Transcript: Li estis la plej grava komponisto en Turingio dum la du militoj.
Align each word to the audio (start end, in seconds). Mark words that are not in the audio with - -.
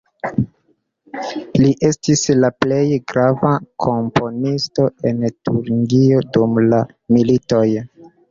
Li 1.63 1.69
estis 1.89 2.23
la 2.45 2.49
plej 2.63 2.81
grava 3.11 3.51
komponisto 3.85 4.87
en 5.11 5.21
Turingio 5.49 6.25
dum 6.39 6.59
la 6.73 6.81
du 6.89 6.97
militoj. 7.19 7.65